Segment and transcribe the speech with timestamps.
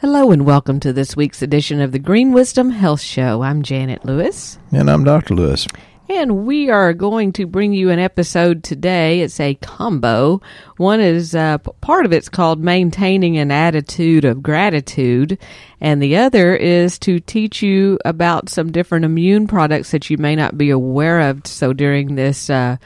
[0.00, 3.42] Hello and welcome to this week's edition of the Green Wisdom Health Show.
[3.42, 4.56] I'm Janet Lewis.
[4.70, 5.34] And I'm Dr.
[5.34, 5.66] Lewis.
[6.08, 9.22] And we are going to bring you an episode today.
[9.22, 10.40] It's a combo.
[10.76, 15.36] One is uh, part of it's called Maintaining an Attitude of Gratitude,
[15.80, 20.36] and the other is to teach you about some different immune products that you may
[20.36, 21.44] not be aware of.
[21.44, 22.76] So during this uh,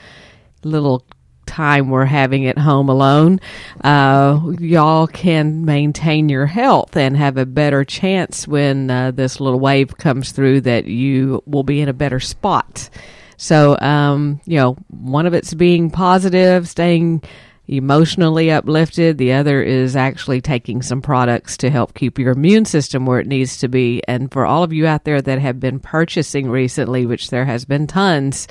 [0.65, 1.05] little
[1.47, 3.41] time we're having at home alone,
[3.85, 9.61] uh, y'all can maintain your health and have a better chance when uh, this little
[9.61, 12.89] wave comes through that you will be in a better spot.
[13.37, 17.23] So, um, you know, one of it's being positive, staying
[17.69, 19.19] emotionally uplifted.
[19.19, 23.27] The other is actually taking some products to help keep your immune system where it
[23.27, 24.03] needs to be.
[24.07, 27.65] And for all of you out there that have been purchasing recently, which there has
[27.65, 28.49] been tons,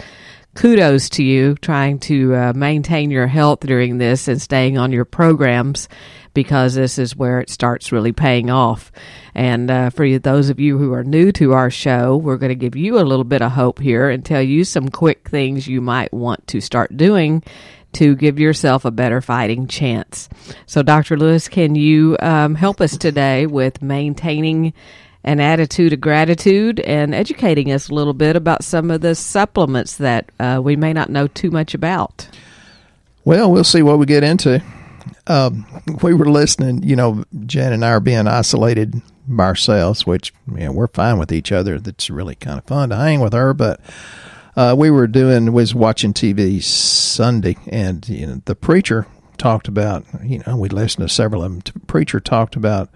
[0.55, 5.05] kudos to you trying to uh, maintain your health during this and staying on your
[5.05, 5.87] programs
[6.33, 8.91] because this is where it starts really paying off.
[9.35, 12.55] And uh, for those of you who are new to our show, we're going to
[12.55, 15.81] give you a little bit of hope here and tell you some quick things you
[15.81, 17.43] might want to start doing
[17.93, 20.29] to give yourself a better fighting chance.
[20.65, 21.17] So, Dr.
[21.17, 24.73] Lewis, can you um, help us today with maintaining
[25.23, 29.97] an attitude of gratitude and educating us a little bit about some of the supplements
[29.97, 32.27] that uh, we may not know too much about.
[33.23, 34.63] Well, we'll see what we get into.
[35.27, 35.65] Um,
[36.01, 40.65] we were listening, you know, Jen and I are being isolated by ourselves, which you
[40.65, 41.79] know, we're fine with each other.
[41.79, 43.53] That's really kind of fun to hang with her.
[43.53, 43.79] But
[44.55, 50.05] uh, we were doing was watching TV Sunday, and you know, the preacher talked about,
[50.23, 51.61] you know, we listened to several of them.
[51.73, 52.89] The preacher talked about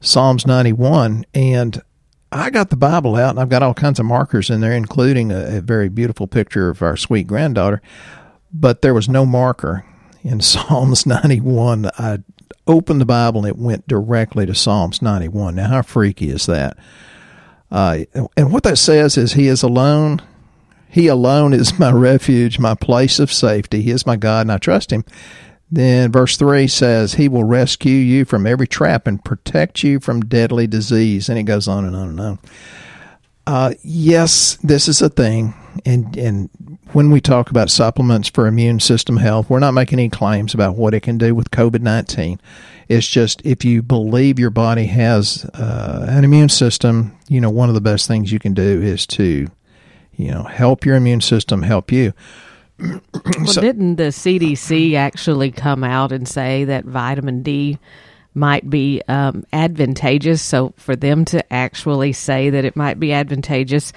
[0.00, 1.24] Psalms 91.
[1.34, 1.82] And
[2.32, 5.30] I got the Bible out and I've got all kinds of markers in there, including
[5.30, 7.80] a, a very beautiful picture of our sweet granddaughter.
[8.52, 9.84] But there was no marker
[10.22, 11.90] in Psalms 91.
[11.98, 12.18] I
[12.66, 15.54] opened the Bible and it went directly to Psalms 91.
[15.54, 16.76] Now, how freaky is that?
[17.70, 18.04] Uh,
[18.36, 20.22] and what that says is, He is alone.
[20.88, 23.82] He alone is my refuge, my place of safety.
[23.82, 25.04] He is my God, and I trust Him.
[25.70, 30.20] Then verse 3 says, He will rescue you from every trap and protect you from
[30.20, 31.28] deadly disease.
[31.28, 32.38] And it goes on and on and on.
[33.46, 35.54] Uh, yes, this is a thing.
[35.84, 36.50] And, and
[36.92, 40.76] when we talk about supplements for immune system health, we're not making any claims about
[40.76, 42.40] what it can do with COVID 19.
[42.88, 47.68] It's just if you believe your body has uh, an immune system, you know, one
[47.68, 49.48] of the best things you can do is to,
[50.14, 52.14] you know, help your immune system help you
[52.78, 57.78] well, so, didn't the CDC actually come out and say that vitamin D
[58.34, 60.42] might be um, advantageous?
[60.42, 63.92] So for them to actually say that it might be advantageous,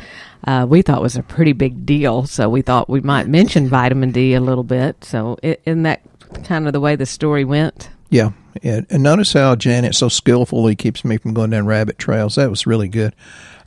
[0.46, 2.26] uh, we thought was a pretty big deal.
[2.26, 5.04] So we thought we might mention vitamin D a little bit.
[5.04, 6.02] So isn't that
[6.44, 7.90] kind of the way the story went?
[8.10, 8.32] Yeah.
[8.64, 12.36] And notice how Janet so skillfully keeps me from going down rabbit trails.
[12.36, 13.16] That was really good.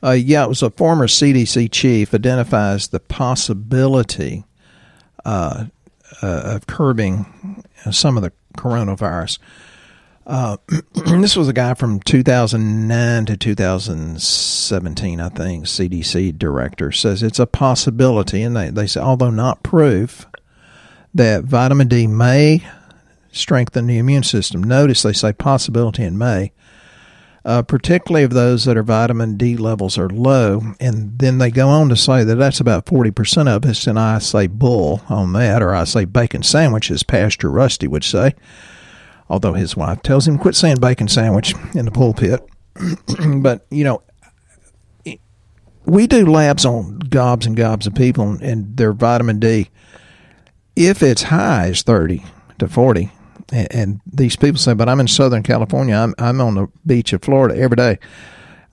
[0.03, 4.43] Uh, yeah, it was a former CDC chief identifies the possibility
[5.25, 5.65] uh,
[6.21, 9.39] uh, of curbing some of the coronavirus.
[10.25, 10.57] Uh,
[10.93, 15.65] this was a guy from 2009 to 2017, I think.
[15.65, 20.25] CDC director says it's a possibility, and they, they say, although not proof,
[21.13, 22.65] that vitamin D may
[23.31, 24.63] strengthen the immune system.
[24.63, 26.51] Notice they say possibility and may
[27.45, 30.61] uh, particularly of those that are vitamin D levels are low.
[30.79, 33.85] And then they go on to say that that's about 40% of us.
[33.85, 38.03] And I say bull on that, or I say bacon sandwich, as Pastor Rusty would
[38.03, 38.33] say.
[39.29, 42.47] Although his wife tells him quit saying bacon sandwich in the pulpit.
[43.41, 44.01] but, you know,
[45.85, 49.69] we do labs on gobs and gobs of people and their vitamin D.
[50.75, 52.23] If it's high as 30
[52.59, 53.11] to 40,
[53.53, 55.95] and, and these people say, "But I'm in Southern California.
[55.95, 57.99] I'm I'm on the beach of Florida every day."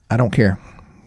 [0.09, 0.59] I don't care.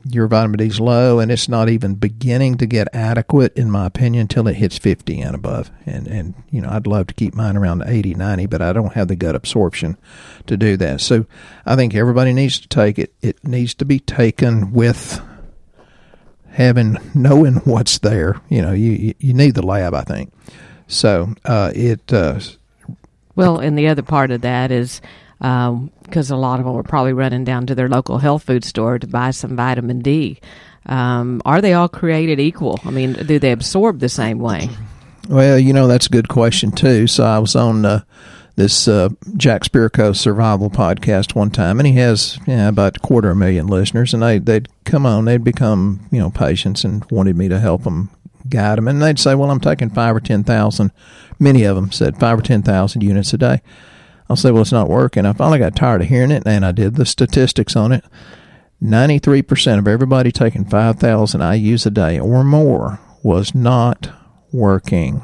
[0.07, 3.87] Your vitamin D is low, and it's not even beginning to get adequate, in my
[3.87, 5.71] opinion, until it hits 50 and above.
[5.87, 8.95] And and you know, I'd love to keep mine around 80, 90, but I don't
[8.95, 9.99] have the gut absorption
[10.47, 11.01] to do that.
[11.01, 11.27] So
[11.67, 13.15] I think everybody needs to take it.
[13.21, 15.21] It needs to be taken with
[16.49, 18.41] having knowing what's there.
[18.49, 20.33] You know, you you need the lab, I think.
[20.87, 22.41] So uh, it uh,
[23.37, 25.01] well, and the other part of that is
[25.39, 28.65] because um, a lot of them are probably running down to their local health food
[28.65, 30.41] store to buy some vitamin D.
[30.87, 32.79] Um, are they all created equal?
[32.85, 34.71] I mean, do they absorb the same way?
[35.29, 37.07] Well, you know, that's a good question, too.
[37.07, 38.05] So I was on uh,
[38.57, 43.37] this uh, Jack Spirko survival podcast one time, and he has about a quarter of
[43.37, 47.37] a million listeners, and they, they'd come on, they'd become, you know, patients and wanted
[47.37, 48.11] me to help them
[48.49, 48.89] guide them.
[48.89, 50.93] And they'd say, well, I'm taking five or 10,000
[51.39, 53.63] Many of them said five or 10,000 units a day.
[54.29, 55.27] I'll say, well, it's not working.
[55.27, 58.05] I finally got tired of hearing it, and I did the statistics on it.
[58.83, 64.11] 93% of everybody taking 5,000 IUs a day or more was not
[64.53, 65.23] working.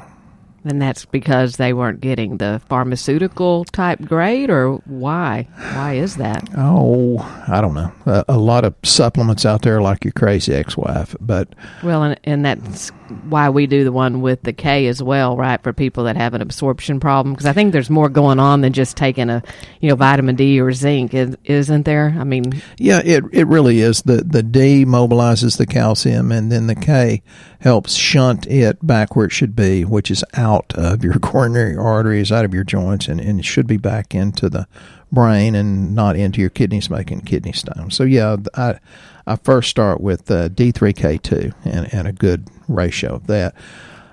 [0.63, 5.47] And that's because they weren't getting the pharmaceutical type grade, or why?
[5.73, 6.47] Why is that?
[6.55, 7.91] Oh, I don't know.
[8.05, 11.49] A, a lot of supplements out there, like your crazy ex-wife, but
[11.81, 12.91] well, and, and that's
[13.29, 15.61] why we do the one with the K as well, right?
[15.61, 18.73] For people that have an absorption problem, because I think there's more going on than
[18.73, 19.43] just taking a,
[19.79, 22.15] you know, vitamin D or zinc, isn't there?
[22.17, 24.01] I mean, yeah, it it really is.
[24.01, 27.21] The the D mobilizes the calcium, and then the K
[27.59, 32.31] helps shunt it back where it should be, which is out of your coronary arteries,
[32.31, 34.67] out of your joints, and, and it should be back into the
[35.11, 37.95] brain and not into your kidneys, making kidney stones.
[37.95, 38.79] So, yeah, I,
[39.27, 43.55] I first start with uh, D3K2 and, and a good ratio of that.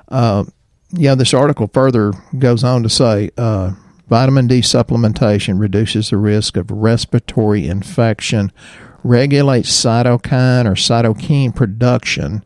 [0.08, 0.44] Uh,
[0.90, 3.72] yeah, this article further goes on to say uh,
[4.08, 8.52] vitamin D supplementation reduces the risk of respiratory infection,
[9.04, 12.44] regulates cytokine or cytokine production,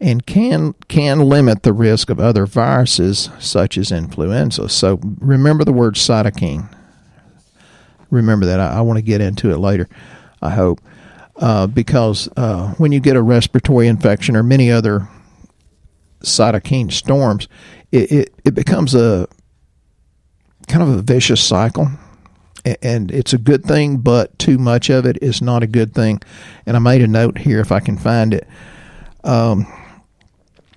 [0.00, 4.68] and can can limit the risk of other viruses such as influenza.
[4.68, 6.72] So remember the word cytokine.
[8.12, 8.60] Remember that.
[8.60, 9.88] I, I want to get into it later.
[10.40, 10.80] I hope
[11.36, 15.08] uh, because uh, when you get a respiratory infection or many other
[16.20, 17.48] cytokine storms,
[17.90, 19.26] it, it, it becomes a
[20.68, 21.88] kind of a vicious cycle
[22.64, 26.20] and it's a good thing, but too much of it is not a good thing.
[26.64, 28.46] And I made a note here if I can find it.
[29.24, 29.66] Um,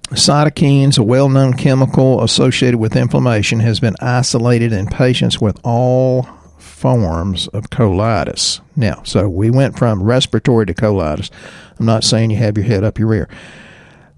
[0.09, 6.27] Cytokines, a well known chemical associated with inflammation, has been isolated in patients with all
[6.75, 8.59] forms of colitis.
[8.75, 11.31] Now, so we went from respiratory to colitis.
[11.79, 13.29] I'm not saying you have your head up your rear.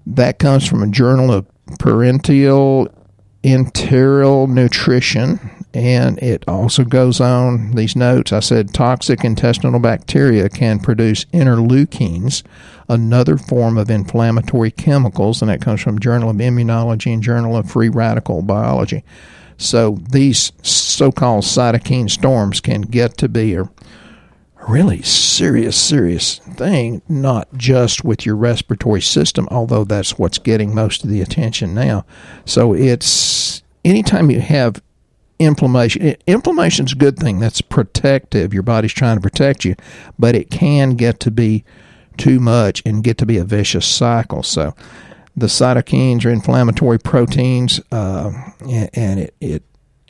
[0.06, 1.46] That comes from a journal of
[1.78, 2.92] parenteral
[3.44, 5.38] enteral nutrition
[5.74, 8.32] and it also goes on these notes.
[8.32, 12.42] I said toxic intestinal bacteria can produce interleukins,
[12.88, 17.70] another form of inflammatory chemicals, and that comes from Journal of Immunology and Journal of
[17.70, 19.04] Free Radical Biology.
[19.58, 23.68] So these so-called cytokine storms can get to be a
[24.68, 31.04] really serious, serious thing, not just with your respiratory system, although that's what's getting most
[31.04, 32.06] of the attention now.
[32.44, 34.80] So it's anytime you have
[35.38, 36.16] inflammation.
[36.26, 37.38] Inflammation's a good thing.
[37.38, 38.52] That's protective.
[38.52, 39.74] Your body's trying to protect you,
[40.18, 41.64] but it can get to be
[42.16, 44.42] too much and get to be a vicious cycle.
[44.42, 44.74] So
[45.38, 48.32] the cytokines are inflammatory proteins, uh,
[48.94, 49.62] and it, it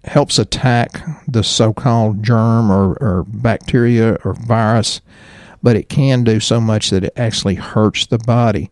[0.04, 5.00] helps attack the so-called germ or, or bacteria or virus,
[5.62, 8.70] but it can do so much that it actually hurts the body.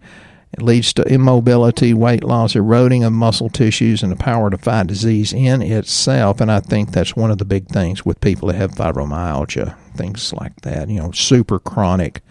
[0.53, 4.87] It leads to immobility, weight loss, eroding of muscle tissues, and the power to fight
[4.87, 6.41] disease in itself.
[6.41, 10.32] And I think that's one of the big things with people that have fibromyalgia, things
[10.32, 12.23] like that, you know, super chronic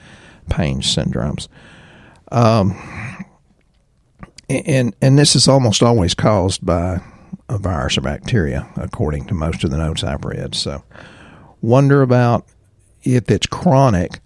[0.49, 1.47] pain syndromes.
[2.31, 2.75] Um,
[4.49, 7.01] and and this is almost always caused by
[7.49, 10.55] a virus or bacteria, according to most of the notes I've read.
[10.55, 10.83] So,
[11.61, 12.45] wonder about
[13.03, 14.19] if it's chronic,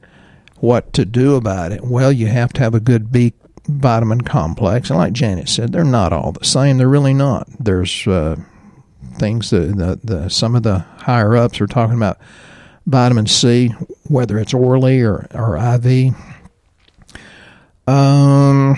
[0.58, 1.84] what to do about it.
[1.84, 3.34] Well, you have to have a good B
[3.68, 4.90] vitamin complex.
[4.90, 6.78] And like Janet said, they're not all the same.
[6.78, 7.48] They're really not.
[7.60, 8.36] There's uh,
[9.16, 12.18] things that the, the some of the higher ups are talking about
[12.88, 13.70] vitamin C,
[14.08, 16.14] whether it's orally or, or IV.
[17.88, 18.76] Um,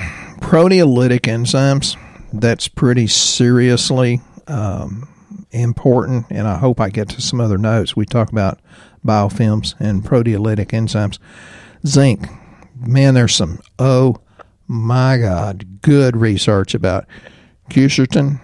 [0.52, 1.96] proteolytic enzymes,
[2.34, 5.08] that's pretty seriously um,
[5.52, 7.96] important, and I hope I get to some other notes.
[7.96, 8.60] We talk about
[9.06, 11.20] biofilms and proteolytic enzymes.
[11.88, 12.28] Zinc,
[12.76, 14.18] man, there's some oh
[14.68, 17.08] my God, good research about
[17.70, 18.42] quercetin.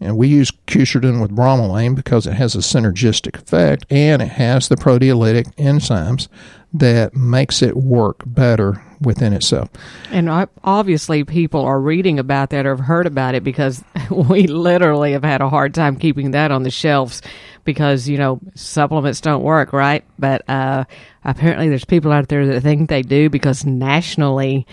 [0.00, 4.68] And we use quercetin with bromelain because it has a synergistic effect and it has
[4.68, 6.28] the proteolytic enzymes
[6.72, 9.70] that makes it work better within itself.
[10.10, 10.28] And
[10.64, 15.24] obviously, people are reading about that or have heard about it because we literally have
[15.24, 17.22] had a hard time keeping that on the shelves
[17.64, 20.04] because, you know, supplements don't work, right?
[20.18, 20.84] But uh,
[21.24, 24.66] apparently, there's people out there that think they do because nationally,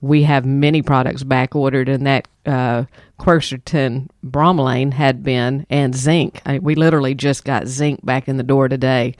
[0.00, 2.84] we have many products back ordered, and that uh,
[3.18, 6.42] quercetin bromelain had been, and zinc.
[6.44, 9.14] I, we literally just got zinc back in the door today.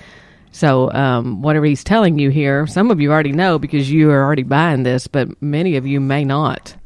[0.53, 4.23] So, um, whatever he's telling you here, some of you already know because you are
[4.23, 6.77] already buying this, but many of you may not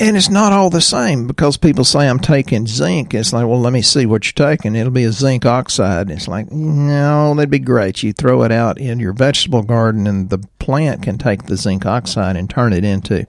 [0.00, 3.12] and it's not all the same because people say I'm taking zinc.
[3.12, 4.74] It's like, well, let me see what you're taking.
[4.74, 6.10] It'll be a zinc oxide.
[6.10, 8.02] It's like, no, that'd be great.
[8.02, 11.84] You throw it out in your vegetable garden, and the plant can take the zinc
[11.84, 13.26] oxide and turn it into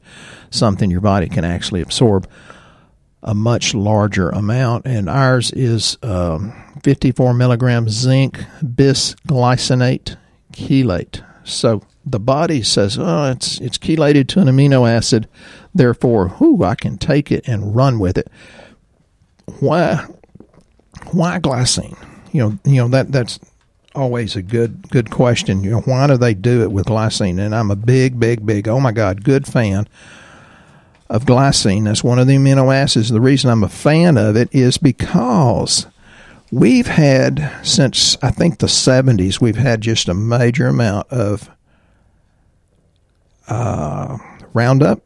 [0.50, 2.26] something your body can actually absorb.
[3.24, 10.18] A much larger amount, and ours is um, 54 milligrams zinc bisglycinate
[10.54, 11.24] chelate.
[11.44, 15.28] So the body says, "Oh, it's it's chelated to an amino acid,
[15.74, 18.28] therefore, whoo, I can take it and run with it."
[19.60, 20.06] Why?
[21.12, 21.98] Why glycine?
[22.32, 23.40] You know, you know that that's
[23.94, 25.64] always a good good question.
[25.64, 27.40] You know, why do they do it with glycine?
[27.40, 29.88] And I'm a big, big, big, oh my God, good fan
[31.12, 31.84] of glycine.
[31.84, 33.10] That's one of the amino acids.
[33.10, 35.86] The reason I'm a fan of it is because
[36.52, 41.50] we've had since I think the 70s, we've had just a major amount of
[43.50, 44.18] uh,
[44.54, 45.02] Roundup.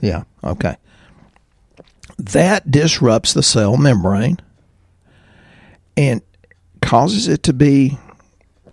[0.00, 0.76] Yeah, okay.
[2.16, 4.38] That disrupts the cell membrane
[5.96, 6.22] and
[6.80, 7.98] causes it to be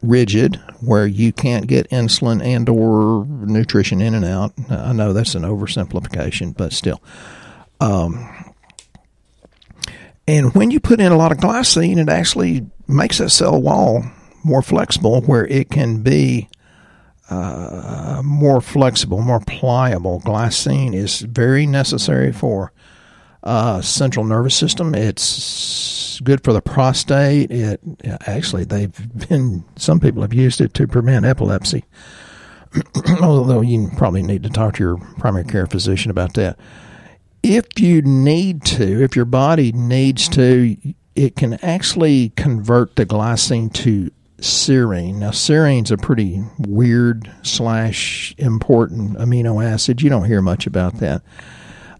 [0.04, 4.54] rigid where you can't get insulin and or nutrition in and out.
[4.70, 7.02] I know that's an oversimplification, but still.
[7.80, 8.54] Um,
[10.28, 14.04] and when you put in a lot of glycine, it actually makes that cell wall
[14.44, 16.50] more flexible where it can be
[17.30, 20.22] uh, more flexible, more pliable.
[20.22, 22.72] Glycine is very necessary for
[23.46, 24.96] uh, central nervous system.
[24.96, 27.52] It's good for the prostate.
[27.52, 27.80] It
[28.26, 31.84] actually they've been some people have used it to prevent epilepsy.
[33.22, 36.58] Although you probably need to talk to your primary care physician about that.
[37.44, 40.76] If you need to, if your body needs to,
[41.16, 44.10] it can actually convert the glycine to
[44.40, 45.16] serine.
[45.16, 50.02] Now, serine's a pretty weird slash important amino acid.
[50.02, 51.22] You don't hear much about that.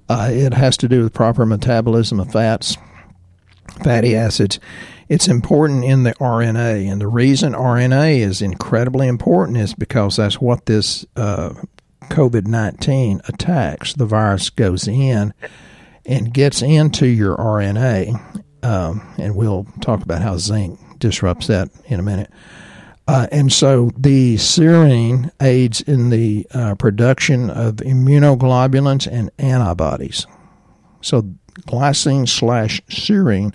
[0.08, 2.78] Uh, it has to do with proper metabolism of fats,
[3.84, 4.60] fatty acids.
[5.10, 10.42] It's important in the RNA, and the reason RNA is incredibly important is because that's
[10.42, 11.54] what this uh,
[12.06, 13.94] COVID 19 attacks.
[13.94, 15.34] The virus goes in
[16.06, 22.00] and gets into your RNA, um, and we'll talk about how zinc disrupts that in
[22.00, 22.32] a minute.
[23.08, 30.26] Uh, and so the serine aids in the uh, production of immunoglobulins and antibodies.
[31.02, 31.34] So
[31.68, 33.54] glycine slash serine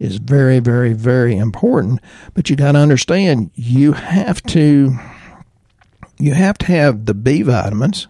[0.00, 2.00] is very, very, very important.
[2.34, 4.98] But you got to understand, you have to
[6.18, 8.06] you have to have the B vitamins,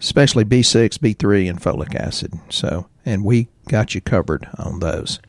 [0.00, 2.32] especially B6, B3, and folic acid.
[2.48, 5.20] So, and we got you covered on those.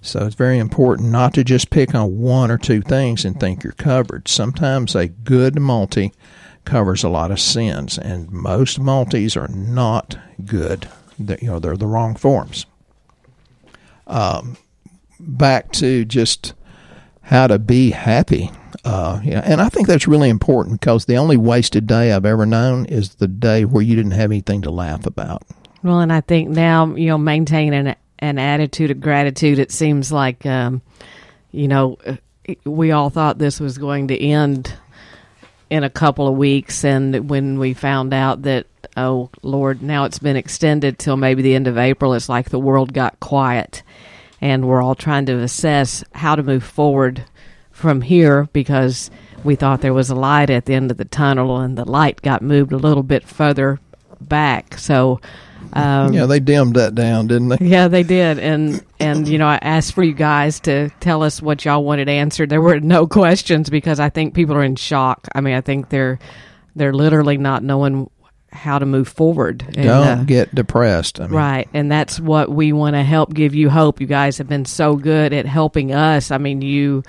[0.00, 3.64] So it's very important not to just pick on one or two things and think
[3.64, 4.28] you're covered.
[4.28, 6.12] Sometimes a good multi
[6.64, 10.88] covers a lot of sins, and most multis are not good.
[11.18, 12.66] They're, you know, they're the wrong forms.
[14.06, 14.56] Um,
[15.18, 16.54] back to just
[17.22, 18.50] how to be happy.
[18.84, 22.46] Uh, yeah, and I think that's really important because the only wasted day I've ever
[22.46, 25.42] known is the day where you didn't have anything to laugh about.
[25.82, 29.58] Well, and I think now you know maintaining an attitude of gratitude.
[29.58, 30.82] It seems like, um,
[31.50, 31.98] you know,
[32.64, 34.74] we all thought this was going to end
[35.70, 40.18] in a couple of weeks, and when we found out that, oh Lord, now it's
[40.18, 43.82] been extended till maybe the end of April, it's like the world got quiet,
[44.40, 47.22] and we're all trying to assess how to move forward
[47.70, 49.10] from here because
[49.44, 52.22] we thought there was a light at the end of the tunnel, and the light
[52.22, 53.78] got moved a little bit further
[54.22, 54.78] back.
[54.78, 55.20] So
[55.72, 57.58] um, yeah, they dimmed that down, didn't they?
[57.60, 58.38] Yeah, they did.
[58.38, 62.08] And and you know, I asked for you guys to tell us what y'all wanted
[62.08, 62.50] answered.
[62.50, 65.28] There were no questions because I think people are in shock.
[65.34, 66.18] I mean, I think they're
[66.76, 68.10] they're literally not knowing
[68.50, 69.62] how to move forward.
[69.62, 71.20] And, Don't uh, get depressed.
[71.20, 71.36] I mean.
[71.36, 74.00] Right, and that's what we want to help give you hope.
[74.00, 76.30] You guys have been so good at helping us.
[76.30, 77.02] I mean, you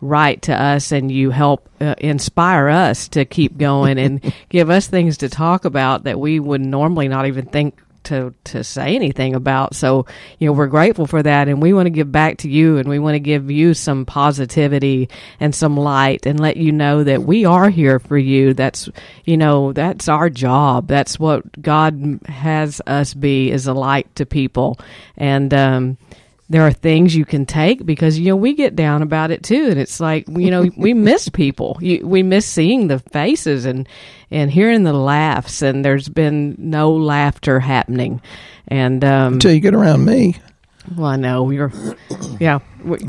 [0.00, 4.86] write to us and you help uh, inspire us to keep going and give us
[4.86, 9.34] things to talk about that we would normally not even think to to say anything
[9.34, 9.74] about.
[9.74, 10.06] So,
[10.38, 12.88] you know, we're grateful for that and we want to give back to you and
[12.88, 15.08] we want to give you some positivity
[15.40, 18.54] and some light and let you know that we are here for you.
[18.54, 18.88] That's,
[19.24, 20.86] you know, that's our job.
[20.88, 24.78] That's what God has us be is a light to people.
[25.16, 25.98] And um
[26.48, 29.68] there are things you can take because you know we get down about it too.
[29.70, 31.78] And it's like you know we miss people.
[31.80, 33.88] You, we miss seeing the faces and
[34.30, 35.62] and hearing the laughs.
[35.62, 38.20] And there's been no laughter happening.
[38.68, 40.36] And um until you get around me.
[40.96, 41.72] Well i know you're
[42.38, 42.58] yeah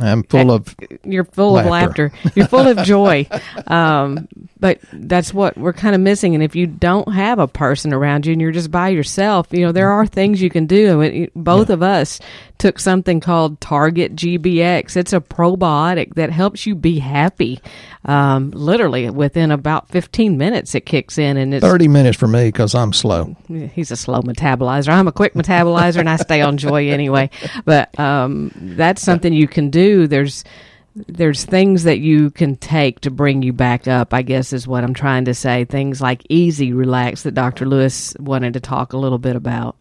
[0.01, 1.67] i'm full of you're full laughter.
[1.67, 3.27] of laughter you're full of joy
[3.67, 4.27] um
[4.65, 6.34] but that's what we're kind of missing.
[6.34, 9.60] And if you don't have a person around you and you're just by yourself, you
[9.60, 11.01] know, there are things you can do.
[11.01, 11.74] And both yeah.
[11.74, 12.20] of us
[12.58, 14.96] took something called Target GBX.
[14.96, 17.60] It's a probiotic that helps you be happy.
[18.05, 22.46] Um, literally within about 15 minutes, it kicks in and it's 30 minutes for me
[22.46, 23.36] because I'm slow.
[23.48, 24.89] He's a slow metabolizer.
[24.89, 27.29] I'm a quick metabolizer and I stay on joy anyway.
[27.65, 30.07] But, um, that's something you can do.
[30.07, 30.43] There's,
[30.95, 34.84] there's things that you can take to bring you back up, I guess is what
[34.84, 35.65] I'm trying to say.
[35.65, 37.65] Things like easy relax that Dr.
[37.65, 39.75] Lewis wanted to talk a little bit about.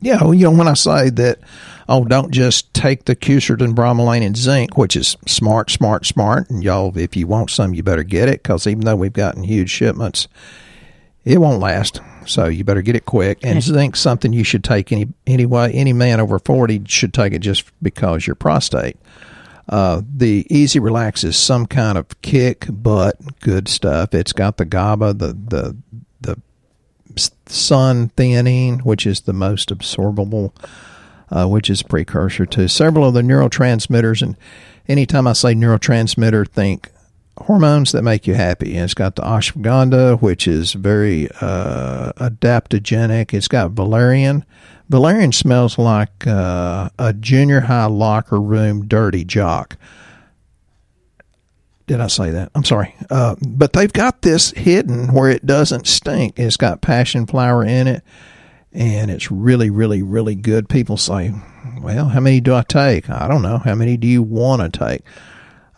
[0.00, 1.38] Yeah, well, you know, when I say that,
[1.88, 6.50] oh, don't just take the Quercetin bromelain and zinc, which is smart, smart, smart.
[6.50, 9.44] And y'all, if you want some, you better get it because even though we've gotten
[9.44, 10.26] huge shipments,
[11.24, 12.00] it won't last.
[12.26, 13.38] So you better get it quick.
[13.42, 15.72] And zinc's something you should take any anyway.
[15.72, 18.96] Any man over 40 should take it just because your prostate.
[19.68, 24.12] Uh, the Easy Relax is some kind of kick butt good stuff.
[24.14, 25.76] It's got the GABA, the the
[26.20, 26.40] the
[27.46, 30.52] Suntheanine, which is the most absorbable,
[31.30, 34.22] uh, which is precursor to several of the neurotransmitters.
[34.22, 34.36] And
[34.88, 36.90] anytime I say neurotransmitter, think
[37.38, 38.74] hormones that make you happy.
[38.74, 43.32] And it's got the ashwagandha, which is very uh, adaptogenic.
[43.34, 44.44] It's got valerian,
[44.92, 49.78] Valerian smells like uh, a junior high locker room dirty jock.
[51.86, 52.50] Did I say that?
[52.54, 52.94] I'm sorry.
[53.08, 56.38] Uh, but they've got this hidden where it doesn't stink.
[56.38, 58.04] It's got passion flower in it,
[58.70, 60.68] and it's really, really, really good.
[60.68, 61.32] People say,
[61.80, 63.08] well, how many do I take?
[63.08, 63.56] I don't know.
[63.56, 65.00] How many do you want to take?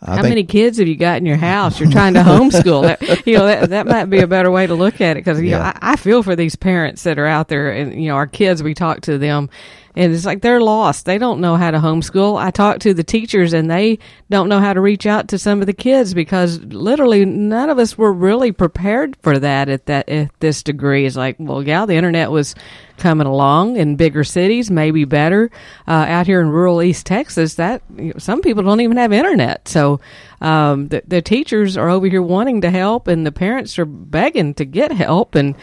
[0.01, 1.79] I How many kids have you got in your house?
[1.79, 2.83] You're trying to homeschool.
[2.83, 5.39] that, you know that that might be a better way to look at it because
[5.39, 5.57] you yeah.
[5.57, 8.27] know I, I feel for these parents that are out there, and you know our
[8.27, 8.61] kids.
[8.61, 9.49] We talk to them,
[9.95, 11.05] and it's like they're lost.
[11.05, 12.37] They don't know how to homeschool.
[12.37, 13.99] I talk to the teachers and they
[14.29, 17.79] don't know how to reach out to some of the kids because literally none of
[17.79, 21.05] us were really prepared for that at that at this degree.
[21.05, 22.55] It's like, well, yeah, the internet was
[22.97, 25.49] coming along in bigger cities, maybe better.
[25.87, 27.81] Uh, out here in rural East Texas, that
[28.17, 29.67] some people don't even have internet.
[29.67, 29.99] So
[30.41, 34.53] um, the, the teachers are over here wanting to help, and the parents are begging
[34.55, 35.55] to get help, and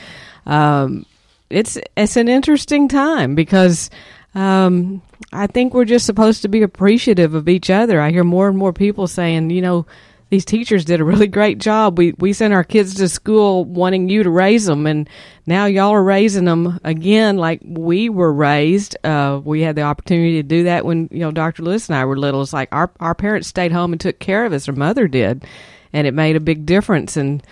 [0.46, 1.06] um,
[1.50, 3.90] it's it's an interesting time because
[4.34, 8.00] um, I think we're just supposed to be appreciative of each other.
[8.00, 9.86] I hear more and more people saying, you know,
[10.32, 11.98] these teachers did a really great job.
[11.98, 15.06] We we sent our kids to school wanting you to raise them, and
[15.44, 18.96] now y'all are raising them again like we were raised.
[19.04, 21.62] Uh, we had the opportunity to do that when you know Dr.
[21.62, 22.40] Lewis and I were little.
[22.40, 24.66] It's like our our parents stayed home and took care of us.
[24.68, 25.44] Our mother did,
[25.92, 27.18] and it made a big difference.
[27.18, 27.42] And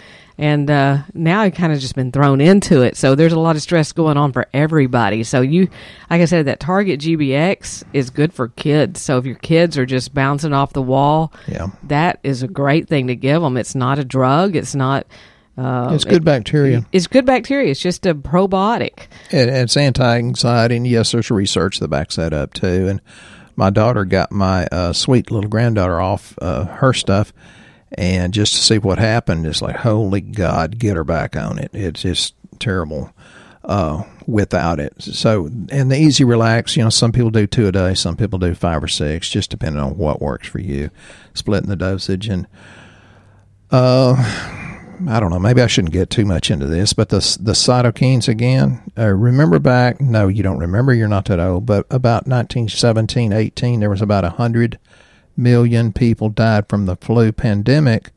[0.40, 2.96] and uh, now I've kind of just been thrown into it.
[2.96, 5.22] So there's a lot of stress going on for everybody.
[5.22, 5.68] So you,
[6.08, 9.02] like I said, that Target GBX is good for kids.
[9.02, 12.88] So if your kids are just bouncing off the wall, yeah, that is a great
[12.88, 13.58] thing to give them.
[13.58, 14.56] It's not a drug.
[14.56, 15.06] It's not.
[15.58, 16.86] Uh, it's good it, bacteria.
[16.90, 17.70] It's good bacteria.
[17.70, 19.08] It's just a probiotic.
[19.30, 22.88] It, it's anti-anxiety, and yes, there's research that backs that up too.
[22.88, 23.02] And
[23.56, 27.34] my daughter got my uh, sweet little granddaughter off uh, her stuff
[27.92, 31.70] and just to see what happened, it's like, holy God, get her back on it.
[31.72, 33.12] It's just terrible
[33.64, 34.94] uh, without it.
[35.02, 38.38] So, and the easy relax, you know, some people do two a day, some people
[38.38, 40.90] do five or six, just depending on what works for you,
[41.34, 42.28] splitting the dosage.
[42.28, 42.46] And,
[43.70, 44.14] uh,
[45.08, 48.28] I don't know, maybe I shouldn't get too much into this, but the, the cytokines
[48.28, 53.32] again, uh, remember back, no, you don't remember, you're not that old, but about 1917,
[53.32, 54.78] 18, there was about a hundred
[55.36, 58.10] million people died from the flu pandemic,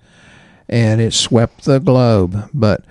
[0.70, 2.50] and it swept the globe.
[2.54, 2.86] But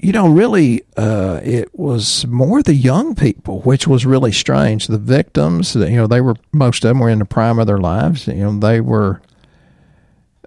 [0.00, 4.86] you know, really, uh, it was more the young people, which was really strange.
[4.86, 7.78] The victims, you know, they were most of them were in the prime of their
[7.78, 8.26] lives.
[8.26, 9.20] You know, they were.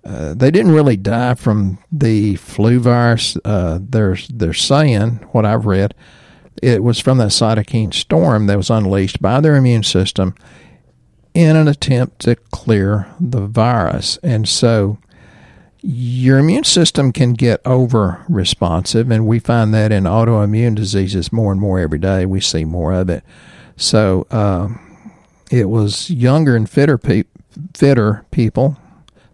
[0.06, 3.36] Uh, they didn't really die from the flu virus.
[3.44, 5.94] Uh, they're they're saying what I've read,
[6.62, 10.36] it was from that cytokine storm that was unleashed by their immune system
[11.38, 14.18] in an attempt to clear the virus.
[14.24, 14.98] And so
[15.82, 21.52] your immune system can get over responsive, and we find that in autoimmune diseases more
[21.52, 22.26] and more every day.
[22.26, 23.24] We see more of it.
[23.76, 24.70] So uh,
[25.52, 27.26] it was younger and fitter, pe-
[27.76, 28.76] fitter people.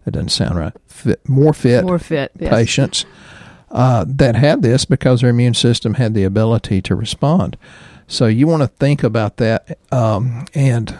[0.04, 0.74] That doesn't sound right.
[0.86, 2.50] Fit, more fit, more fit yes.
[2.50, 3.06] patients
[3.70, 7.56] uh, that had this because their immune system had the ability to respond.
[8.06, 10.94] So you want to think about that, um, and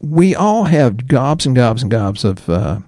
[0.00, 2.80] we all have gobs and gobs and gobs of uh,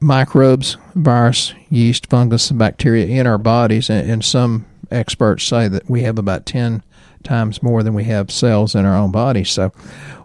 [0.00, 5.88] microbes, virus, yeast, fungus, and bacteria in our bodies, and, and, some experts say that
[5.88, 6.82] we have about 10
[7.22, 9.44] times more than we have cells in our own body.
[9.44, 9.70] So,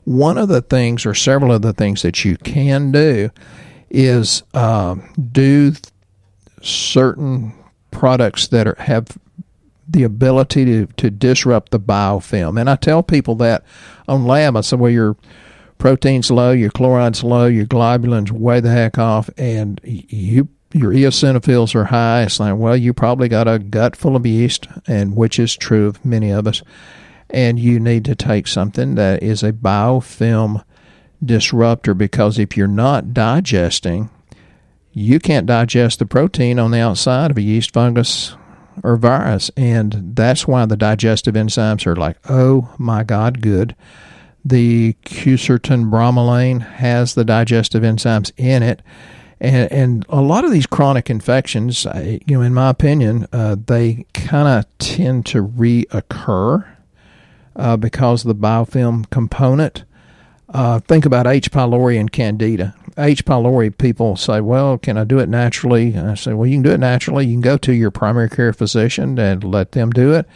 [0.04, 3.30] one of the things, or several of the things that you can do,
[3.90, 4.96] is uh,
[5.32, 5.74] do
[6.62, 7.54] certain
[7.92, 9.18] products that are, have
[9.90, 12.60] the ability to, to disrupt the biofilm.
[12.60, 13.64] And I tell people that
[14.08, 15.16] on lab, I say, well, your
[15.78, 21.74] protein's low, your chloride's low, your globulin's way the heck off, and you your eosinophils
[21.74, 22.22] are high.
[22.22, 25.88] It's like, well, you probably got a gut full of yeast, and which is true
[25.88, 26.62] of many of us.
[27.32, 30.64] And you need to take something that is a biofilm
[31.24, 34.10] disruptor because if you're not digesting,
[34.92, 38.36] you can't digest the protein on the outside of a yeast fungus
[38.84, 39.52] or virus.
[39.58, 43.76] And that's why the digestive enzymes are like, oh my God, good.
[44.44, 48.82] The quercetin bromelain has the digestive enzymes in it.
[49.42, 54.06] And, and a lot of these chronic infections, you know, in my opinion, uh, they
[54.14, 56.66] kind of tend to reoccur
[57.56, 59.84] uh, because of the biofilm component.
[60.50, 61.52] Uh, think about H.
[61.52, 62.76] pylori and Candida.
[63.00, 63.26] H.
[63.26, 65.94] pylori, people say, well, can I do it naturally?
[65.94, 67.26] And I say, well, you can do it naturally.
[67.26, 70.28] You can go to your primary care physician and let them do it,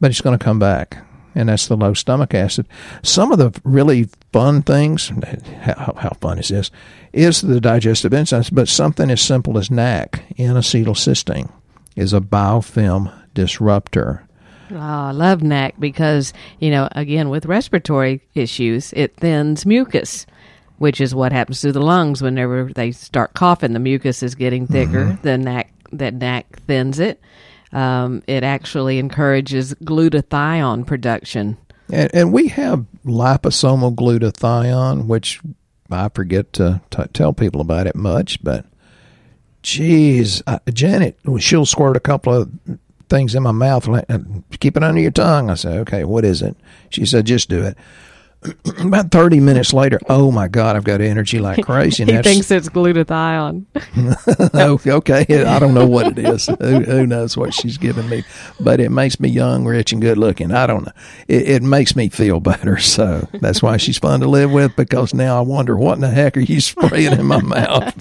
[0.00, 0.98] but it's going to come back.
[1.34, 2.68] And that's the low stomach acid.
[3.02, 5.10] Some of the really fun things,
[5.62, 6.70] how, how fun is this,
[7.12, 11.50] is the digestive enzymes, but something as simple as NAC, N-acetylcysteine,
[11.96, 14.28] is a biofilm disruptor.
[14.70, 20.26] Oh, I love NAC because, you know, again, with respiratory issues, it thins mucus
[20.78, 23.72] which is what happens to the lungs whenever they start coughing.
[23.72, 25.04] The mucus is getting thicker.
[25.04, 25.22] Mm-hmm.
[25.22, 27.20] The NAC that NAC thins it.
[27.72, 31.56] Um, it actually encourages glutathione production.
[31.92, 35.40] And, and, we have liposomal glutathione, which
[35.90, 38.64] I forget to t- tell people about it much, but
[39.62, 42.50] geez, uh, Janet, she'll squirt a couple of
[43.08, 45.50] things in my mouth, and keep it under your tongue.
[45.50, 46.56] I say, okay, what is it?
[46.90, 47.76] She said, just do it.
[48.80, 52.04] about 30 minutes later, oh my God, I've got energy like crazy.
[52.04, 53.64] he That's, thinks it's glutathione.
[54.54, 55.24] Oh, okay.
[55.44, 56.46] I don't know what it is.
[56.46, 58.24] who, who, knows what she's giving me?
[58.60, 60.52] But it makes me young, rich, and good looking.
[60.52, 60.92] I don't know.
[61.28, 62.78] It, it, makes me feel better.
[62.78, 66.10] So that's why she's fun to live with because now I wonder what in the
[66.10, 67.94] heck are you spraying in my mouth?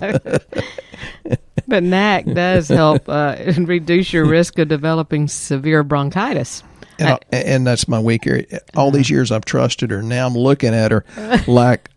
[1.67, 6.63] but NAC does help uh, reduce your risk of developing severe bronchitis.
[6.99, 8.45] And, I, and that's my weak area.
[8.75, 10.01] All these years I've trusted her.
[10.01, 11.05] Now I'm looking at her
[11.47, 11.89] like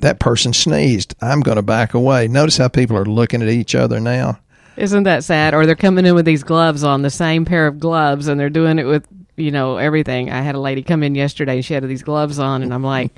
[0.00, 1.14] that person sneezed.
[1.20, 2.28] I'm going to back away.
[2.28, 4.38] Notice how people are looking at each other now.
[4.76, 5.54] Isn't that sad?
[5.54, 8.50] Or they're coming in with these gloves on, the same pair of gloves, and they're
[8.50, 9.06] doing it with,
[9.36, 10.30] you know, everything.
[10.30, 12.84] I had a lady come in yesterday and she had these gloves on, and I'm
[12.84, 13.16] like,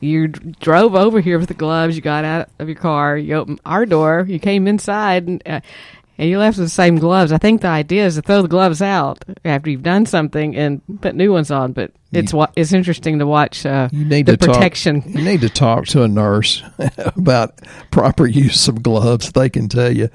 [0.00, 3.60] you drove over here with the gloves, you got out of your car, you opened
[3.64, 5.60] our door, you came inside, and, uh,
[6.20, 7.32] and you left with the same gloves.
[7.32, 10.82] I think the idea is to throw the gloves out after you've done something and
[11.00, 11.72] put new ones on.
[11.72, 15.00] But it's you, it's interesting to watch uh, you need the to protection.
[15.00, 16.62] Talk, you need to talk to a nurse
[17.16, 17.58] about
[17.90, 19.32] proper use of gloves.
[19.32, 20.10] They can tell you.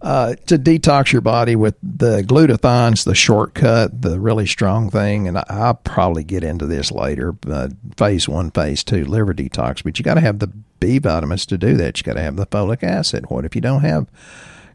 [0.00, 5.38] Uh, to detox your body with the glutathione's the shortcut, the really strong thing, and
[5.38, 7.34] I, will probably get into this later.
[7.44, 11.46] Uh, phase one, phase two, liver detox, but you got to have the B vitamins
[11.46, 11.98] to do that.
[11.98, 13.28] You got to have the folic acid.
[13.28, 14.06] What if you don't have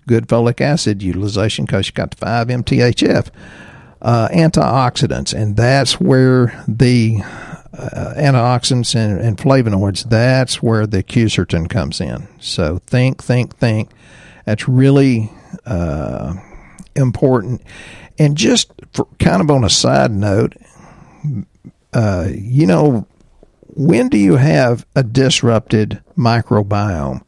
[0.07, 3.29] good folic acid utilization because you got the 5 MTHF.
[4.01, 7.21] Uh, antioxidants, and that's where the
[7.77, 12.27] uh, antioxidants and, and, flavonoids, that's where the quercetin comes in.
[12.37, 13.89] So think, think, think.
[14.45, 15.31] That's really
[15.65, 16.35] uh,
[16.95, 17.61] important.
[18.19, 18.71] And just
[19.19, 20.55] kind of on a side note,
[21.93, 23.07] uh, you know,
[23.75, 27.23] when do you have a disrupted microbiome?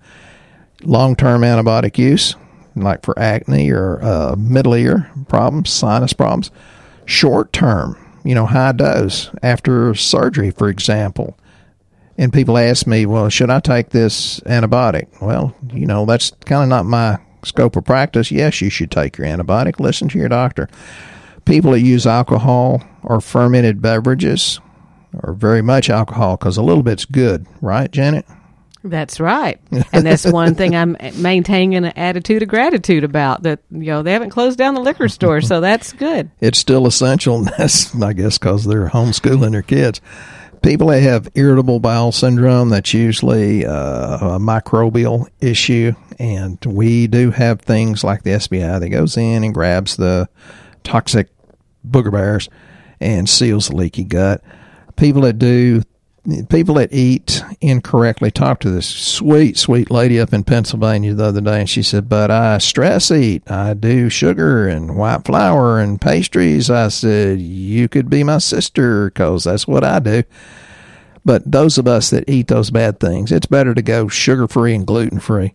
[0.84, 2.36] Long term antibiotic use,
[2.76, 6.52] like for acne or uh, middle ear problems, sinus problems.
[7.06, 11.38] Short term, you know, high dose after surgery, for example.
[12.18, 15.08] And people ask me, well, should I take this antibiotic?
[15.22, 18.32] Well, you know, that's kind of not my scope of practice.
[18.32, 19.80] Yes, you should take your antibiotic.
[19.80, 20.70] Listen to your doctor.
[21.46, 24.60] People that use alcohol or fermented beverages
[25.22, 28.26] or very much alcohol because a little bit's good, right, Janet?
[28.86, 29.60] That's right.
[29.92, 34.14] And that's one thing I'm maintaining an attitude of gratitude about that, you know, they
[34.14, 36.30] haven't closed down the liquor store, so that's good.
[36.40, 37.42] It's still essential.
[37.58, 40.00] That's, I guess, because they're homeschooling their kids.
[40.62, 45.94] People that have irritable bowel syndrome, that's usually uh, a microbial issue.
[46.20, 50.30] And we do have things like the SBI that goes in and grabs the
[50.84, 51.30] toxic
[51.88, 52.48] booger bears
[53.00, 54.44] and seals the leaky gut.
[54.96, 55.82] People that do
[56.50, 58.32] people that eat incorrectly.
[58.32, 62.10] Talked to this sweet, sweet lady up in Pennsylvania the other day, and she said,
[62.10, 63.50] "But I stress eat.
[63.50, 69.10] I do sugar and white flour and pastries." I said, "You could be my sister,
[69.12, 70.24] cause that's what I do."
[71.24, 74.76] But those of us that eat those bad things, it's better to go sugar free
[74.76, 75.54] and gluten free.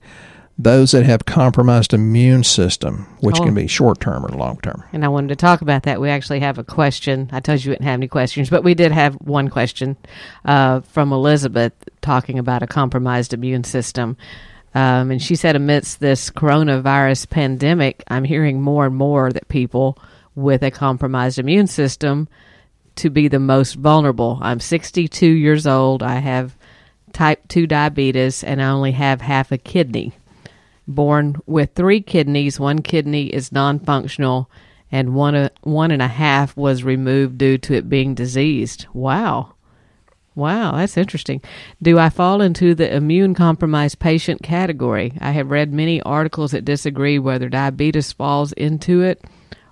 [0.63, 3.45] Those that have compromised immune system, which Oh.
[3.45, 4.83] can be short term or long term.
[4.93, 6.01] And I wanted to talk about that.
[6.01, 7.29] We actually have a question.
[7.33, 9.97] I told you we didn't have any questions, but we did have one question
[10.45, 14.17] uh, from Elizabeth talking about a compromised immune system.
[14.75, 19.99] Um, and she said, amidst this coronavirus pandemic, I'm hearing more and more that people
[20.35, 22.29] with a compromised immune system
[22.97, 24.39] to be the most vulnerable.
[24.43, 26.03] I'm 62 years old.
[26.03, 26.57] I have
[27.13, 30.13] type 2 diabetes and I only have half a kidney
[30.91, 32.61] born with three kidneys.
[32.61, 34.51] One kidney is non-functional,
[34.93, 38.87] and one uh, one and a half was removed due to it being diseased.
[38.93, 39.55] Wow,
[40.35, 41.43] wow, that's interesting.
[41.81, 45.13] Do I fall into the immune compromised patient category?
[45.21, 49.25] I have read many articles that disagree whether diabetes falls into it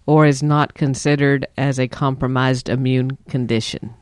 [0.06, 3.94] or is not considered as a compromised immune condition.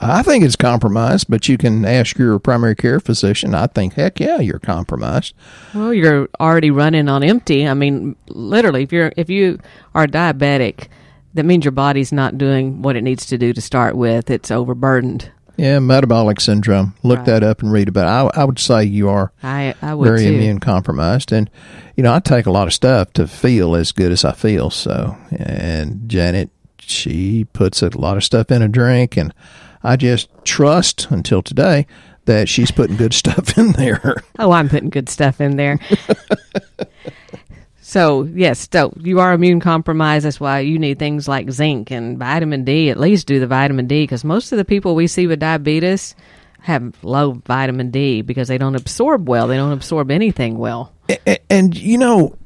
[0.00, 3.54] I think it's compromised, but you can ask your primary care physician.
[3.54, 5.34] I think, heck yeah, you're compromised.
[5.74, 7.66] Well, you're already running on empty.
[7.66, 9.58] I mean, literally, if you're if you
[9.94, 10.86] are diabetic,
[11.34, 14.30] that means your body's not doing what it needs to do to start with.
[14.30, 15.30] It's overburdened.
[15.56, 16.94] Yeah, metabolic syndrome.
[17.02, 17.26] Look Right.
[17.26, 18.36] that up and read about it.
[18.36, 20.34] I, I would say you are I I would very too.
[20.34, 21.32] immune compromised.
[21.32, 21.50] And,
[21.96, 24.70] you know, I take a lot of stuff to feel as good as I feel.
[24.70, 29.34] So, and Janet, she puts a lot of stuff in a drink, and
[29.82, 31.86] I just trust until today
[32.24, 34.16] that she's putting good stuff in there.
[34.38, 35.78] Oh, I'm putting good stuff in there.
[37.80, 40.24] so yes, so you are immune compromised.
[40.26, 42.90] That's why you need things like zinc and vitamin D.
[42.90, 46.14] At least do the vitamin D because most of the people we see with diabetes
[46.60, 49.46] have low vitamin D because they don't absorb well.
[49.46, 50.92] They don't absorb anything well.
[51.08, 52.36] A- And, you know,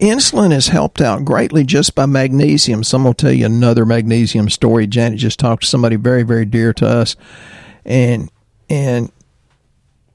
[0.00, 2.82] insulin is helped out greatly just by magnesium.
[2.82, 4.86] Some will tell you another magnesium story.
[4.86, 7.16] Janet just talked to somebody very, very dear to us,
[7.84, 8.30] and
[8.68, 9.12] and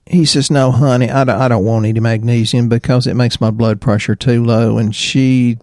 [0.05, 3.51] he says, "No, honey, I don't, I don't want any magnesium because it makes my
[3.51, 5.57] blood pressure too low." And she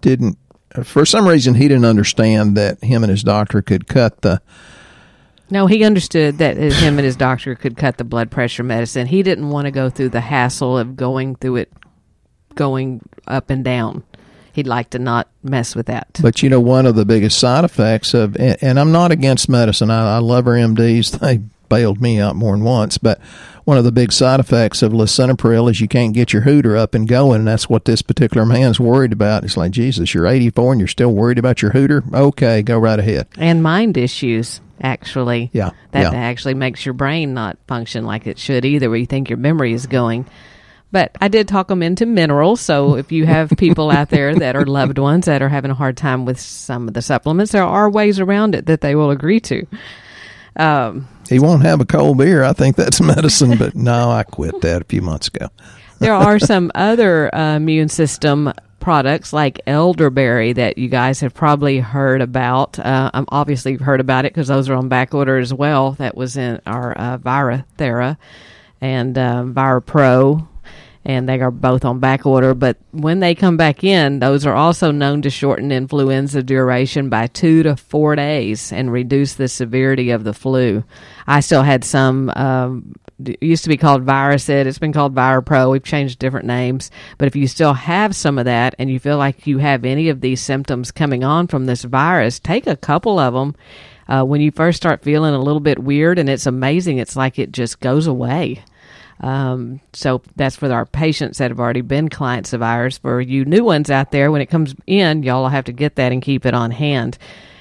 [0.00, 0.38] didn't,
[0.84, 4.40] for some reason, he didn't understand that him and his doctor could cut the
[5.50, 9.06] No, he understood that him and his doctor could cut the blood pressure medicine.
[9.06, 11.72] He didn't want to go through the hassle of going through it,
[12.54, 14.02] going up and down.
[14.52, 16.18] He'd like to not mess with that.
[16.20, 19.48] But you know, one of the biggest side effects of, and, and I'm not against
[19.48, 19.90] medicine.
[19.90, 21.18] I, I love our MDs.
[21.20, 22.98] They bailed me out more than once.
[22.98, 23.20] But
[23.64, 26.94] one of the big side effects of lisinopril is you can't get your hooter up
[26.94, 27.40] and going.
[27.40, 29.44] And that's what this particular man's worried about.
[29.44, 32.02] It's like, Jesus, you're 84 and you're still worried about your hooter?
[32.12, 33.28] Okay, go right ahead.
[33.36, 35.50] and mind issues, actually.
[35.52, 36.18] Yeah, That yeah.
[36.18, 39.74] actually makes your brain not function like it should either, where you think your memory
[39.74, 40.26] is going.
[40.90, 42.60] But I did talk them into minerals.
[42.62, 45.74] So if you have people out there that are loved ones that are having a
[45.74, 49.10] hard time with some of the supplements, there are ways around it that they will
[49.10, 49.66] agree to.
[50.56, 52.42] Um, He won't have a cold beer.
[52.42, 53.58] I think that's medicine.
[53.58, 55.48] But no, I quit that a few months ago.
[55.98, 61.78] there are some other uh, immune system products like elderberry that you guys have probably
[61.80, 62.78] heard about.
[62.78, 65.92] Uh, I'm obviously you've heard about it because those are on back order as well.
[65.92, 68.16] That was in our uh, Virathera
[68.80, 70.48] and uh, Vira Pro.
[71.08, 74.54] And they are both on back order, but when they come back in, those are
[74.54, 80.10] also known to shorten influenza duration by two to four days and reduce the severity
[80.10, 80.84] of the flu.
[81.26, 82.94] I still had some um,
[83.40, 84.66] used to be called Viracid.
[84.66, 85.72] It's been called ViraPro.
[85.72, 86.90] We've changed different names.
[87.16, 90.10] But if you still have some of that and you feel like you have any
[90.10, 93.56] of these symptoms coming on from this virus, take a couple of them.
[94.08, 97.38] Uh, when you first start feeling a little bit weird, and it's amazing, it's like
[97.38, 98.62] it just goes away.
[99.20, 102.98] Um, so that's for our patients that have already been clients of ours.
[102.98, 106.12] For you new ones out there, when it comes in, y'all have to get that
[106.12, 107.18] and keep it on hand.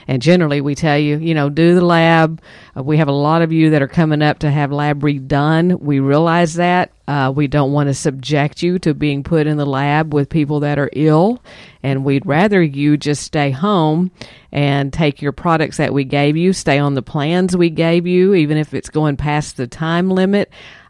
[0.10, 2.42] And generally, we tell you, you know, do the lab.
[2.76, 5.82] Uh, we have a lot of you that are coming up to have lab redone.
[5.82, 6.92] We realize that.
[7.10, 10.62] Uh, we don't want to subject you to being put in the lab with people
[10.62, 11.44] that are ill.
[11.84, 14.12] And we'd rather you just stay home
[14.52, 18.34] and take your products that we gave you, stay on the plans we gave you,
[18.34, 20.50] even if it's going past the time limit.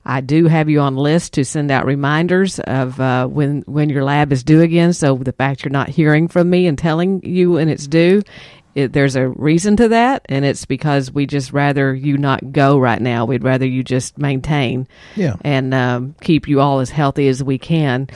[0.10, 4.06] I do have you on list to send out reminders of uh, when when your
[4.06, 4.94] lab is due again.
[4.94, 8.24] So the fact you're not hearing from me and telling you when it's due,
[8.74, 12.80] it, there's a reason to that, and it's because we just rather you not go
[12.80, 13.26] right now.
[13.26, 15.36] We'd rather you just maintain Yeah.
[15.44, 18.08] and um, keep you all as healthy as we can.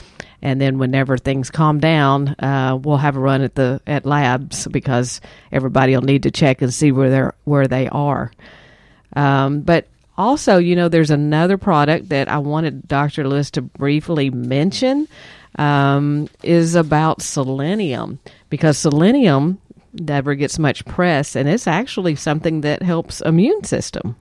[0.44, 4.66] And then whenever things calm down, uh, we'll have a run at the at labs
[4.66, 5.20] because
[5.52, 8.32] everybody will need to check and see where they're where they are.
[9.14, 13.26] Um, but also, you know, there's another product that I wanted Dr.
[13.26, 15.08] Lewis to briefly mention
[15.58, 18.18] um, is about selenium
[18.50, 19.60] because selenium
[19.94, 24.16] never gets much press and it's actually something that helps immune system.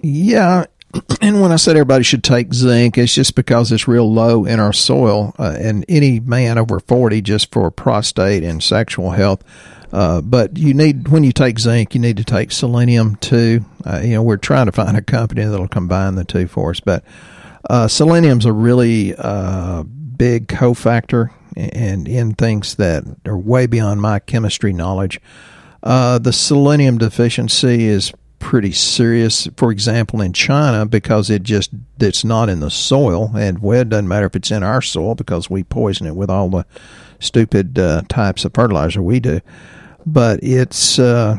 [0.00, 0.66] Yeah,
[1.20, 4.60] and when I said everybody should take zinc, it's just because it's real low in
[4.60, 9.42] our soil, uh, and any man over forty just for prostate and sexual health.
[9.92, 13.64] Uh, but you need when you take zinc, you need to take selenium too.
[13.84, 16.80] Uh, you know, we're trying to find a company that'll combine the two for us,
[16.80, 17.04] but
[17.70, 24.18] uh, selenium's a really uh, big cofactor and in things that are way beyond my
[24.18, 25.20] chemistry knowledge.
[25.82, 29.48] Uh, the selenium deficiency is pretty serious.
[29.56, 33.88] For example, in China, because it just it's not in the soil, and well, it
[33.88, 36.66] doesn't matter if it's in our soil because we poison it with all the
[37.20, 39.40] stupid uh, types of fertilizer we do.
[40.10, 41.36] But it's uh,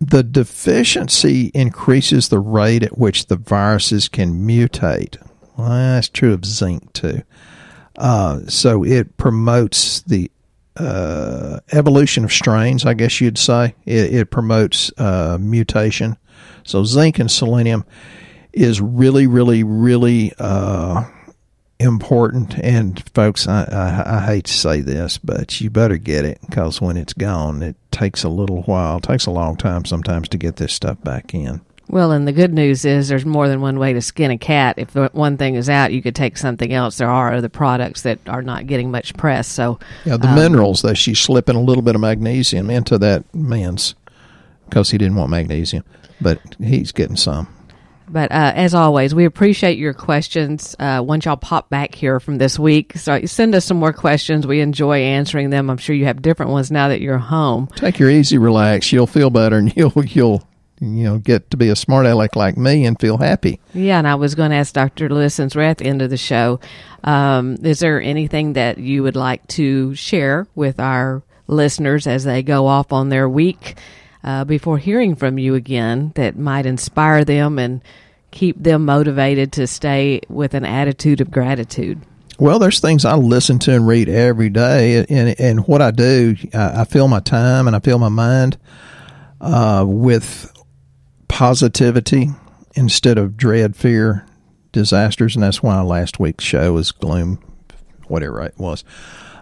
[0.00, 5.16] the deficiency increases the rate at which the viruses can mutate.
[5.56, 7.22] Well, that's true of zinc too.
[7.96, 10.30] Uh, so it promotes the
[10.76, 13.74] uh, evolution of strains, I guess you'd say.
[13.84, 16.16] It, it promotes uh, mutation.
[16.62, 17.84] So zinc and selenium
[18.52, 21.04] is really, really, really uh,
[21.80, 22.58] important.
[22.58, 26.80] And folks, I, I, I, hate to say this, but you better get it because
[26.80, 28.98] when it's gone, it takes a little while.
[28.98, 31.62] It takes a long time sometimes to get this stuff back in.
[31.88, 34.78] Well, and the good news is there's more than one way to skin a cat.
[34.78, 36.98] If one thing is out, you could take something else.
[36.98, 39.48] There are other products that are not getting much press.
[39.48, 43.24] So, yeah, the um, minerals that she's slipping a little bit of magnesium into that
[43.34, 43.96] man's
[44.68, 45.82] because he didn't want magnesium,
[46.20, 47.48] but he's getting some.
[48.10, 50.74] But uh, as always, we appreciate your questions.
[50.78, 54.46] Uh, once y'all pop back here from this week, so send us some more questions.
[54.46, 55.70] We enjoy answering them.
[55.70, 57.68] I'm sure you have different ones now that you're home.
[57.76, 58.92] Take your easy, relax.
[58.92, 60.42] You'll feel better, and you'll you'll
[60.80, 63.60] you know, get to be a smart aleck like me and feel happy.
[63.74, 65.10] Yeah, and I was going to ask Dr.
[65.10, 66.58] Listens, we're at the end of the show.
[67.04, 72.42] Um, is there anything that you would like to share with our listeners as they
[72.42, 73.76] go off on their week
[74.22, 77.82] uh, before hearing from you again that might inspire them and
[78.30, 82.00] keep them motivated to stay with an attitude of gratitude?
[82.38, 86.36] Well, there's things I listen to and read every day, and and what I do,
[86.54, 88.56] I, I fill my time and I fill my mind
[89.40, 90.50] uh, with
[91.28, 92.30] positivity
[92.74, 94.26] instead of dread, fear,
[94.72, 97.42] disasters, and that's why last week's show was gloom,
[98.08, 98.84] whatever it was.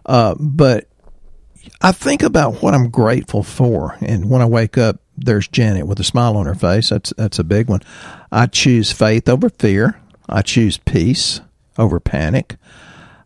[0.05, 0.89] Uh, but
[1.81, 6.01] I think about what I'm grateful for, and when I wake up, there's Janet with
[6.01, 6.91] a smile on her face.
[6.91, 7.81] That's that's a big one.
[8.31, 10.01] I choose faith over fear.
[10.29, 11.41] I choose peace
[11.77, 12.57] over panic.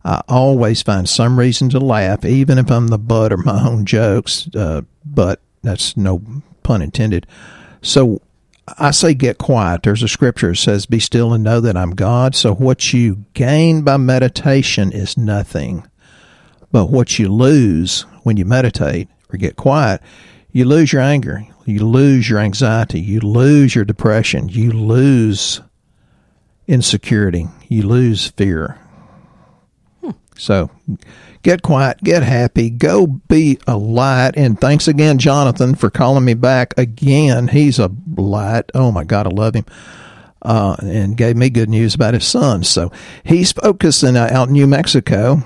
[0.05, 3.85] I always find some reason to laugh, even if I'm the butt of my own
[3.85, 4.49] jokes.
[4.53, 6.21] Uh, but that's no
[6.61, 7.25] pun intended.
[7.81, 8.21] So
[8.77, 9.83] I say get quiet.
[9.83, 12.35] There's a scripture that says, Be still and know that I'm God.
[12.35, 15.87] So what you gain by meditation is nothing.
[16.73, 20.01] But what you lose when you meditate or get quiet,
[20.51, 25.61] you lose your anger, you lose your anxiety, you lose your depression, you lose
[26.67, 28.79] insecurity, you lose fear.
[30.01, 30.11] Hmm.
[30.35, 30.71] So
[31.43, 34.31] get quiet, get happy, go be a light.
[34.35, 37.49] And thanks again, Jonathan, for calling me back again.
[37.49, 38.71] He's a light.
[38.73, 39.65] Oh my God, I love him.
[40.41, 42.63] Uh, and gave me good news about his son.
[42.63, 42.91] So
[43.23, 45.43] he's focusing uh, out in New Mexico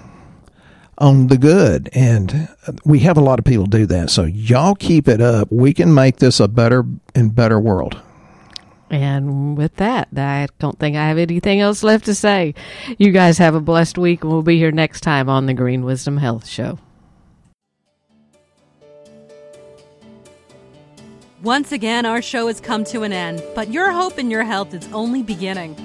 [0.97, 1.89] on the good.
[1.93, 2.49] And
[2.85, 4.09] we have a lot of people do that.
[4.09, 5.51] So y'all keep it up.
[5.51, 8.01] We can make this a better and better world.
[8.89, 12.55] And with that, I don't think I have anything else left to say.
[12.97, 15.83] You guys have a blessed week, and we'll be here next time on the Green
[15.83, 16.79] Wisdom Health Show.
[21.43, 24.73] Once again, our show has come to an end, but your hope in your health
[24.73, 25.75] is only beginning.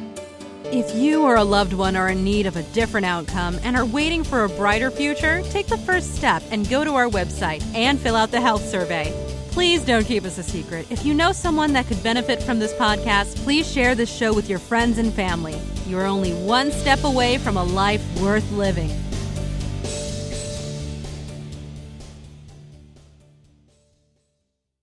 [0.73, 3.85] If you or a loved one are in need of a different outcome and are
[3.85, 8.01] waiting for a brighter future, take the first step and go to our website and
[8.01, 9.13] fill out the health survey.
[9.51, 10.87] Please don't keep us a secret.
[10.91, 14.49] If you know someone that could benefit from this podcast, please share this show with
[14.49, 15.61] your friends and family.
[15.87, 18.91] You are only one step away from a life worth living.